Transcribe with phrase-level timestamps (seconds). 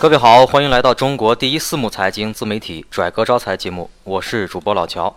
[0.00, 5.14] 各位好，欢迎来到中国第一私募财经自媒体拽哥招财节目，我是主播老乔。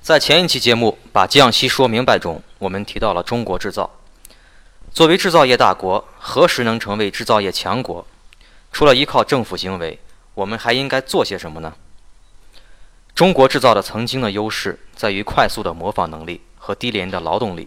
[0.00, 3.90] 在前一期节目《把降息说明白》中，我们提到了中国制造。
[4.92, 8.06] 作为制造业大国，何时能成为制造业强国？
[8.70, 9.98] 除了依靠政府行为，
[10.34, 11.74] 我们还应该做些什么呢？
[13.12, 17.66] 中国制造的曾经的优势在于快速的模仿能力和低廉的劳动力。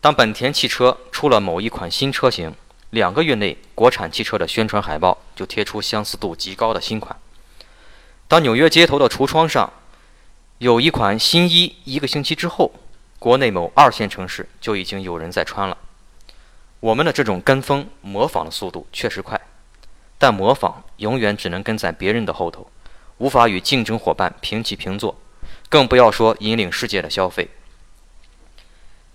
[0.00, 2.52] 当本田汽车出了某一款新车型，
[2.96, 7.14] 两个月内，国产汽车的宣传海报就贴出相似度极高的新款。
[8.26, 9.70] 当纽约街头的橱窗上
[10.56, 12.72] 有一款新衣，一个星期之后，
[13.18, 15.76] 国内某二线城市就已经有人在穿了。
[16.80, 19.38] 我们的这种跟风模仿的速度确实快，
[20.16, 22.70] 但模仿永远只能跟在别人的后头，
[23.18, 25.14] 无法与竞争伙伴平起平坐，
[25.68, 27.50] 更不要说引领世界的消费。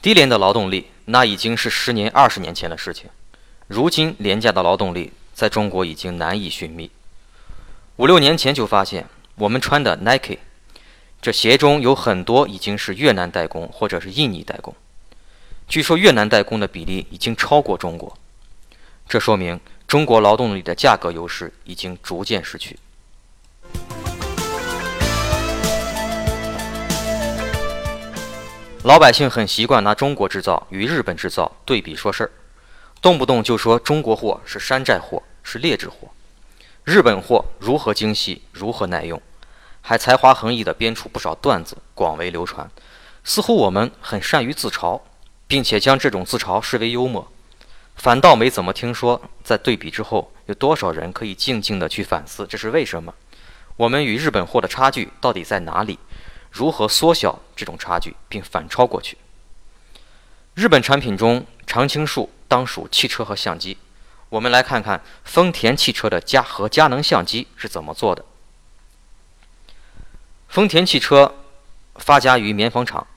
[0.04, 3.10] 低廉的劳动力，那已经是十年、二十年前的事情。
[3.72, 6.92] 如今廉价的劳动力在中国已经难以寻觅。
[7.96, 10.40] 五六年前就发现，我们穿的 Nike，
[11.22, 14.76] 这鞋中有很多已经是越南代工或者是印尼代工。
[15.70, 18.18] 据说越南代工的比例已经超过中国，
[19.08, 22.78] 这说明中国劳动力的价格优势已经逐渐失去。
[28.84, 32.32] 老百姓很习惯拿中国制造与日本制造对比说事儿。
[33.02, 36.10] 动不动就说中国货是山寨货，是劣质货；
[36.84, 39.20] 日本货如何精细，如何耐用，
[39.82, 42.70] 还才华横溢地编出不少段子，广为流传。
[43.24, 45.02] 似乎我们很善于自嘲，
[45.48, 47.28] 并且将这种自嘲视为幽默，
[47.96, 53.16] 反倒没怎么听说在对比之后，有多少人可以静静地去反思这是为什么？
[53.78, 55.98] 我们与日本货的差距到底在哪里？
[56.52, 59.18] 如何缩小这种差距，并反超过去？
[60.54, 62.30] 日本产品中，常青树。
[62.52, 63.78] 当属汽车和相机，
[64.28, 68.26] 我们来看看丰田汽车的佳和佳能相机是怎么做的。
[70.50, 71.34] 丰田汽车
[71.96, 73.08] 发家于棉纺厂，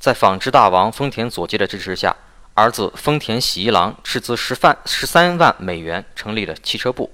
[0.00, 2.16] 在纺织大王丰田佐介的支持下，
[2.54, 7.12] 儿子丰田喜一郎斥资十万十三万美元成立了汽车部。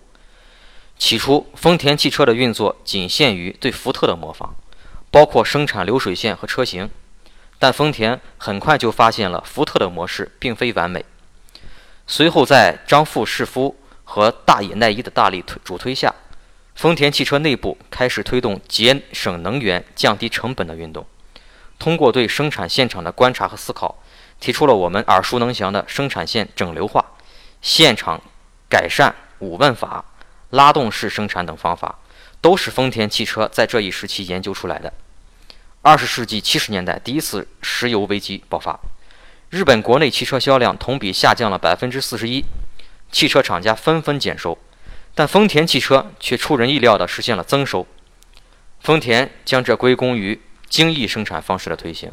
[0.97, 4.55] 起初，丰田汽车的运作仅限于对福特的模仿，
[5.11, 6.89] 包括生产流水线和车型，
[7.59, 11.05] 但丰田很快就发现了福特的模式并非完美。
[12.07, 16.15] 随后，在张富士夫和大野耐一的大力推主推下，
[16.75, 21.07] 丰田汽车内部开始推动节省能源、降低成本的运动。
[21.79, 23.99] 通过对生产现场的观察和思考，
[24.39, 27.05] 提出了我们耳熟能详的生产线整流化、
[27.63, 28.21] 现场
[28.69, 30.05] 改善五问法、
[30.51, 31.99] 拉动式生产等方法，
[32.41, 34.93] 都是丰田汽车在这一时期研究出来的。
[35.81, 38.79] 二十世纪七十年代，第一次石油危机爆发。
[39.51, 42.45] 日本国内汽车销量同比下降了百分之四十一，
[43.13, 44.59] 汽车厂家纷纷减收，
[45.15, 47.87] 但丰田汽车却出人意料地实现了增收。
[48.81, 52.11] 丰田将这归功于精益生产方式的推行。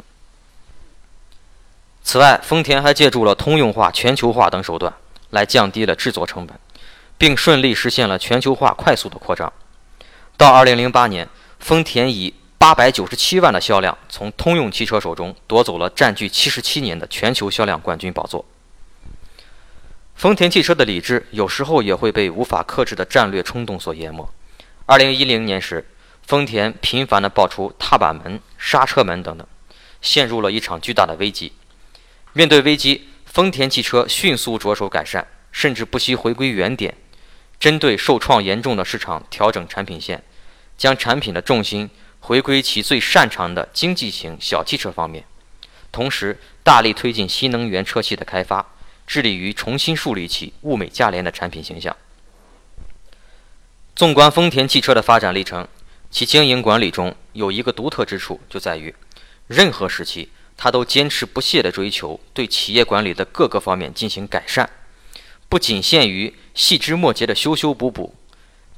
[2.04, 4.92] 此外，丰田还借助了通用化、全球化等手段，
[5.30, 6.58] 来降低了制作成本，
[7.18, 9.52] 并顺利实现了全球化快速的扩张。
[10.36, 11.28] 到二零零八年，
[11.58, 18.44] 丰田以八百九十七万的销量，从通用汽车手中夺走了占据七十七年的全球销量冠军宝座。
[20.14, 24.32] 丰田汽车的理智有时候也会被无法克制的战略冲动所淹没。
[24.86, 25.84] 二零一零年时，
[26.24, 29.44] 丰田频繁地爆出踏板门、刹车门等等，
[30.00, 31.52] 陷入了一场巨大的危机。
[32.32, 36.94] 面对危机，丰田汽车迅速着手改善，甚至不惜回归原点，
[37.58, 40.22] 针对受创严重的市场调整产品线，
[40.78, 41.90] 将产品的重心。
[42.24, 45.24] 回归其最擅长的经济型小汽车方面，
[45.90, 48.64] 同时大力推进新能源车企的开发，
[49.08, 51.96] 致力于重新树立起物美价廉的产品形象。
[53.96, 55.66] 纵观丰田汽车的发展历程，
[56.12, 58.94] 其经营管理中有一个独特之处，就在于
[59.48, 64.70] 任何时期，他都坚持不懈地追求对企业管理的各个方面进行改善，
[65.48, 68.14] 不仅限于细枝末节的修修补补，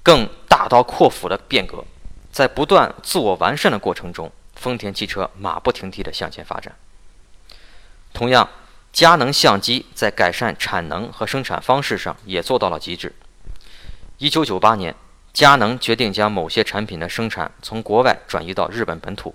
[0.02, 1.84] 更大刀阔斧的变革。
[2.34, 6.74] 在不断自我完善的过程中，丰田汽车马不停蹄地向前发展。
[8.12, 8.48] 同样，
[8.92, 13.14] 佳能相机在改善产能和生产方式上也做到了极致。
[14.18, 14.96] 一九九八年，
[15.32, 19.32] 佳能决定将某些产品的生产从国外转移到日本本土。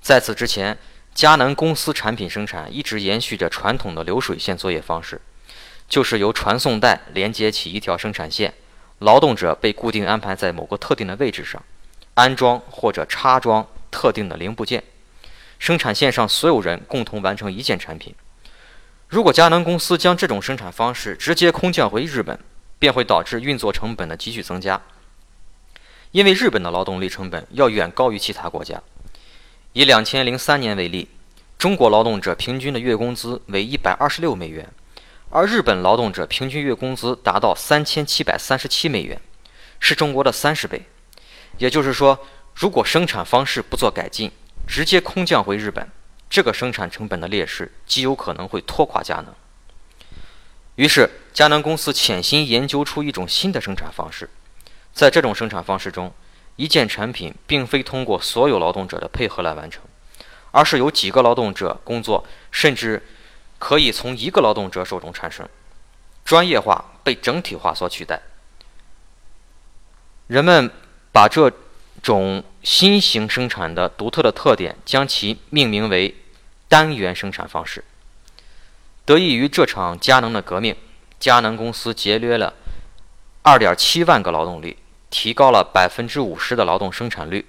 [0.00, 0.78] 在此之前，
[1.12, 5.20] 佳能公司产品生产一直延续着传统的流水线作业方式，
[5.88, 8.54] 就是由传送带连接起一条生产线，
[9.00, 11.60] 劳动者被固定安排在某个特定的位置上。
[12.16, 14.82] 安装或者插装特定的零部件，
[15.58, 18.14] 生产线上所有人共同完成一件产品。
[19.06, 22.38] 如果佳能公司将这种生产方式直接空降回日本，
[22.78, 24.80] 便会导致运作成本的急剧增加。
[26.10, 28.82] 因为日本的劳动力成本要远高于其他国家。
[29.74, 31.08] 以两千零三年为例，
[31.58, 34.66] 中国劳动者平均的月工资为一百二十六美元，
[35.28, 39.20] 而日本劳动者平均月工资达到三千七百三十七美元，
[39.78, 40.86] 是中国的三十倍。
[41.58, 42.18] 也就是说，
[42.54, 44.30] 如果生产方式不做改进，
[44.66, 45.88] 直接空降回日本，
[46.28, 49.26] 这个生产成本的劣势极有可能会拖垮佳能。
[50.74, 54.28] 于是，佳能公司潜心研究出一种新的生产方式。
[54.92, 56.12] 在这种生产方式中，
[56.56, 59.82] 一件产品并非通过所有劳动者的配合来完成，
[60.50, 63.02] 而是由几个劳动者工作，甚至
[63.58, 65.48] 可以从一个劳动者手中产生。
[66.24, 68.20] 专业化被整体化所取代。
[70.26, 70.70] 人们
[71.16, 71.50] 把这
[72.02, 76.14] 种新型生产的独特的特点，将其命名为
[76.68, 77.82] 单元生产方式。
[79.06, 80.76] 得益于这场佳能的革命，
[81.18, 82.52] 佳能公司节约了
[83.40, 84.76] 二点七万个劳动力。
[85.08, 87.46] 提高了百分之五十的劳动生产率，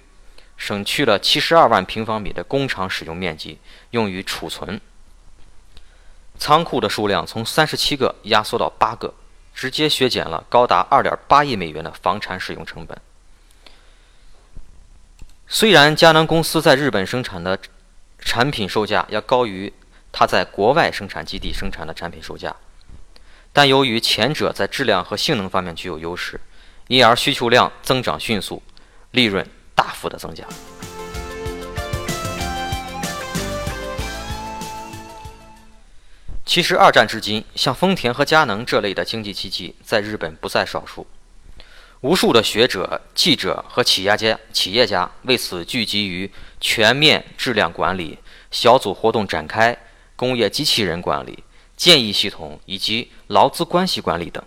[0.56, 3.58] 省去了七十二万平方米的工厂使用面积，
[3.90, 4.80] 用于储存。
[6.38, 9.12] 仓库的数量从三十七个压缩到八个，
[9.52, 12.98] 直接削减了高达二点八亿美元的房产使用成本。
[15.50, 17.58] 虽然佳能公司在日本生产的
[18.18, 19.72] 产品售价要高于
[20.12, 22.54] 它在国外生产基地生产的产品售价，
[23.50, 26.38] 但由于前者在质量和性能方面具有优势。
[26.88, 28.62] 因而需求量增长迅速，
[29.12, 30.44] 利润大幅的增加。
[36.44, 41.06] 其实二战至今，像丰田和佳能这类的经济奇迹在日本不在少数。
[42.02, 46.30] 无数的学者、记者和企业家、企业家为此聚集于
[46.60, 48.16] 全面质量管理、
[48.52, 49.76] 小组活动展开、
[50.14, 51.42] 工业机器人管理、
[51.76, 54.40] 建议系统以及劳资关系管理等，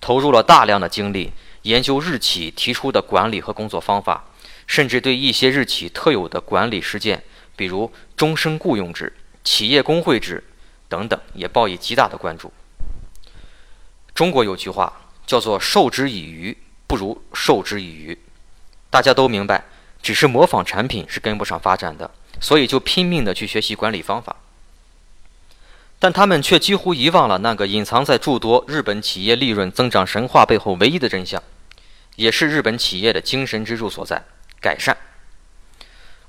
[0.00, 1.32] 投入了大量的精力。
[1.62, 4.24] 研究日企提出的管理和工作方法，
[4.66, 7.22] 甚至对一些日企特有的管理实践，
[7.54, 9.14] 比如终身雇佣制、
[9.44, 10.42] 企业工会制
[10.88, 12.50] 等等，也报以极大的关注。
[14.14, 16.56] 中国有句话叫做“授之以鱼，
[16.90, 18.18] 不如授之以渔”，
[18.90, 19.62] 大家都明白，
[20.02, 22.10] 只是模仿产品是跟不上发展的，
[22.40, 24.34] 所以就拼命的去学习管理方法。
[26.00, 31.40] 但他们却几乎遗忘了那个隐藏在诸多日本企业利润增长神话背后唯一的真相，
[32.16, 34.24] 也是日本企业的精神支柱所在——
[34.60, 34.96] 改善。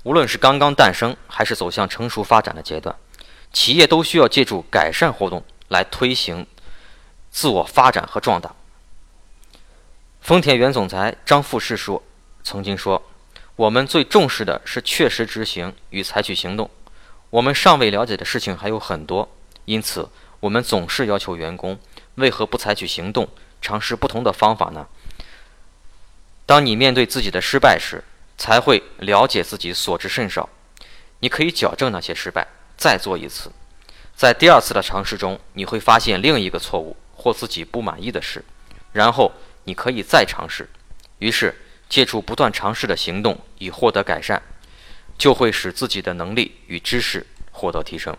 [0.04, 2.96] 无论是刚刚诞生还是走向成熟发展的阶段，
[3.52, 6.46] 企业都需要借助改善活动来推行
[7.31, 8.54] 自我发展和壮大。
[10.31, 12.01] 丰田原总裁张富士说
[12.42, 13.04] ：“曾经说，
[13.57, 16.69] 我们最重视的是确实执行与采取行动，
[17.31, 19.30] 我们尚未了解的事情还有很多。”
[19.68, 20.07] 因此，
[20.39, 21.78] 我们总是要求员工
[22.16, 23.28] 为何不采取行动，
[23.62, 24.88] 尝试不同的方法呢？
[26.45, 28.01] 当你面对自己的失败时，
[28.38, 30.48] 才会了解自己所知甚少。
[31.19, 33.51] 你可以矫正那些失败，再做一次。
[34.16, 38.45] 在第二次的尝试中，你会发现另一个错误或自己不满意的事，
[38.94, 40.69] 然后你可以再尝试。
[41.19, 41.56] 于是，
[41.88, 44.42] 借助不断尝试的行动以获得改善，
[45.18, 48.16] 就会使自己的能力与知识获得提升。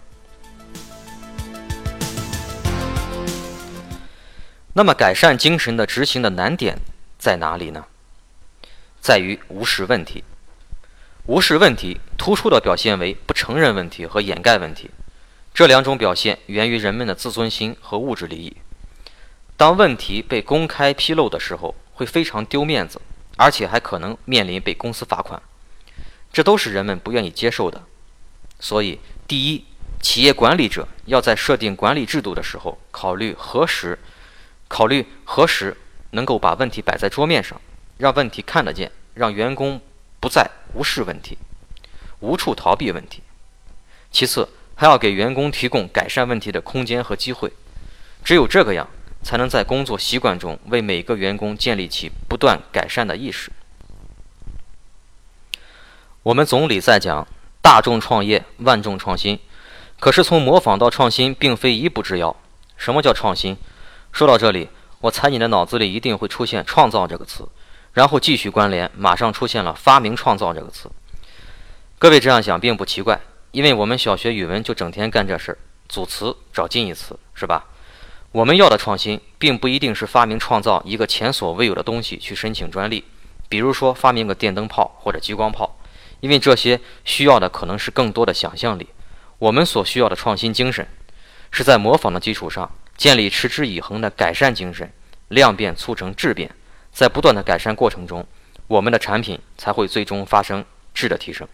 [4.75, 6.79] 那么，改善精神的执行的难点
[7.19, 7.85] 在哪里呢？
[9.01, 10.23] 在于无视问题。
[11.27, 14.91] 无视问题，突出的表现为不承认问题和掩盖问题。
[15.53, 18.57] 这两种表现源于人们的自尊心和物质利益。
[19.63, 23.01] 当问题被公开披露的时候，会非常丢面子，
[23.37, 25.41] 而且还可能面临被公司罚款。
[26.33, 27.81] 这都是人们不愿意接受的。
[28.59, 29.65] 所以，第一，
[30.01, 33.97] 企业管理者要在设定管理制度的时候，考虑何时。
[34.67, 35.77] 考虑何时
[36.11, 37.61] 能够把问题摆在桌面上，
[37.99, 39.81] 让问题看得见，让员工
[40.19, 41.39] 不再无视问题，
[42.19, 43.23] 无处逃避问题。
[44.11, 47.53] 其次，还要给员工提供改善问题的空间和机会。
[48.25, 48.89] 只有这个样，
[49.23, 53.51] 才能在工作习惯中为每个员工建立起不断改善的意识。
[56.23, 57.27] 我们总理在讲
[57.61, 59.39] “大众创业，万众创新”，
[59.99, 62.37] 可是从模仿到创新，并非一步之遥。
[62.77, 63.57] 什么叫创新？
[64.13, 64.69] 说到这里，
[65.01, 67.49] 我猜你的脑子里一定会出现“创造”这个词，
[67.93, 70.91] 然后继续关联，马上出现了“发明创造”这个词。
[71.99, 77.65] 各位这样想并不奇怪，因为我们小学语文就整天干这事儿，组词找近义词，是吧？
[78.33, 83.05] 我们要的创新，并不一定是发明创造一个前所未有的东西去申请专利，
[83.51, 85.79] 比如说发明个电灯泡或者激光炮，
[86.21, 88.89] 因为这些需要的可能是更多的想象力。
[89.39, 90.89] 我们所需要的创新精神，
[91.51, 92.71] 是在模仿的基础上。
[92.95, 94.93] 建立持之以恒的改善精神，
[95.29, 96.55] 量变促成质变，
[96.93, 98.25] 在不断的改善过程中，
[98.69, 101.49] 我们的产品才会最终发生质的提升。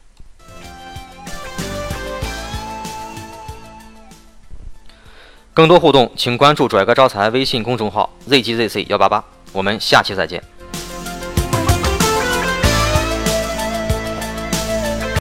[5.58, 9.24] 更多互动，请关注“拽哥招财”微信公众号 “zgzc 幺八八”。
[9.50, 10.40] 我们下期再见。